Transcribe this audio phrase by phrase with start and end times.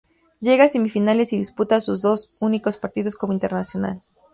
[0.39, 4.01] Llega a semifinales y disputa sus dos únicos partidos como internacional.